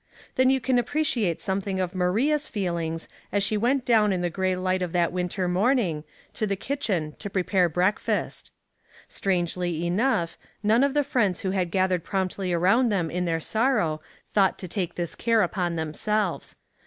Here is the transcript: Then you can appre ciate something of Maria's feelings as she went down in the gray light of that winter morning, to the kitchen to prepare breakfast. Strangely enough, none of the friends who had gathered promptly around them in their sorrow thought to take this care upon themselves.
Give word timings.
Then 0.33 0.49
you 0.49 0.59
can 0.59 0.79
appre 0.81 1.01
ciate 1.01 1.41
something 1.41 1.79
of 1.79 1.93
Maria's 1.93 2.47
feelings 2.47 3.07
as 3.31 3.43
she 3.43 3.55
went 3.55 3.85
down 3.85 4.11
in 4.11 4.21
the 4.21 4.31
gray 4.31 4.55
light 4.55 4.81
of 4.81 4.93
that 4.93 5.11
winter 5.11 5.47
morning, 5.47 6.03
to 6.33 6.47
the 6.47 6.55
kitchen 6.55 7.15
to 7.19 7.29
prepare 7.29 7.69
breakfast. 7.69 8.49
Strangely 9.07 9.85
enough, 9.85 10.39
none 10.63 10.83
of 10.83 10.95
the 10.95 11.03
friends 11.03 11.41
who 11.41 11.51
had 11.51 11.69
gathered 11.69 12.03
promptly 12.03 12.51
around 12.51 12.89
them 12.89 13.11
in 13.11 13.25
their 13.25 13.39
sorrow 13.39 14.01
thought 14.31 14.57
to 14.57 14.67
take 14.67 14.95
this 14.95 15.13
care 15.13 15.43
upon 15.43 15.75
themselves. 15.75 16.55